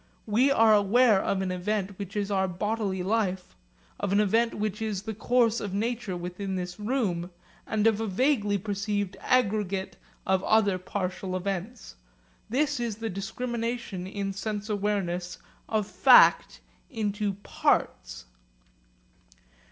[0.25, 3.55] We are aware of an event which is our bodily life,
[3.99, 7.29] of an event which is the course of nature within this room,
[7.67, 11.97] and of a vaguely perceived aggregate of other partial events.
[12.49, 15.37] This is the discrimination in sense awareness
[15.69, 18.25] of fact into parts.